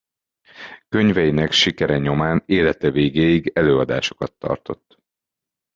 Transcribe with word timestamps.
Könyveinek 0.89 1.51
sikere 1.51 1.97
nyomán 1.97 2.43
élete 2.45 2.91
végéig 2.91 3.51
előadásokat 3.55 4.33
tartott. 4.33 4.97